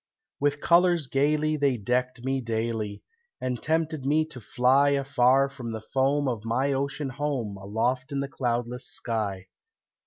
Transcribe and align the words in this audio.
With 0.39 0.61
colors 0.61 1.05
gaily 1.05 1.57
they 1.57 1.77
decked 1.77 2.25
me 2.25 2.41
daily, 2.41 3.03
And 3.39 3.61
tempted 3.61 4.03
me 4.03 4.25
to 4.29 4.41
fly 4.41 4.89
Afar 4.89 5.47
from 5.47 5.73
the 5.73 5.81
foam 5.93 6.27
of 6.27 6.43
my 6.43 6.73
ocean 6.73 7.09
home 7.09 7.55
Aloft 7.55 8.11
in 8.11 8.19
the 8.19 8.27
cloudless 8.27 8.87
sky. 8.87 9.45